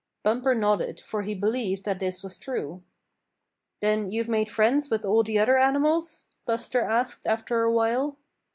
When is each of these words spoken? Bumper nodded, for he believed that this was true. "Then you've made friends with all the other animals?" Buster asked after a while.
Bumper 0.23 0.55
nodded, 0.55 0.99
for 0.99 1.21
he 1.21 1.35
believed 1.35 1.83
that 1.83 1.99
this 1.99 2.23
was 2.23 2.39
true. 2.39 2.81
"Then 3.81 4.09
you've 4.09 4.27
made 4.27 4.49
friends 4.49 4.89
with 4.89 5.05
all 5.05 5.21
the 5.21 5.37
other 5.37 5.59
animals?" 5.59 6.25
Buster 6.47 6.81
asked 6.81 7.27
after 7.27 7.61
a 7.61 7.71
while. 7.71 8.17